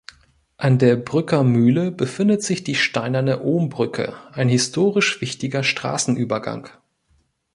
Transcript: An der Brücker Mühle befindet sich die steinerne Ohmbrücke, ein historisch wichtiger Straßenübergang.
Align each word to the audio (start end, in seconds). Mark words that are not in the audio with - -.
An 0.57 0.79
der 0.79 0.95
Brücker 0.95 1.43
Mühle 1.43 1.91
befindet 1.91 2.41
sich 2.41 2.63
die 2.63 2.73
steinerne 2.73 3.43
Ohmbrücke, 3.43 4.15
ein 4.31 4.49
historisch 4.49 5.21
wichtiger 5.21 5.61
Straßenübergang. 5.61 6.71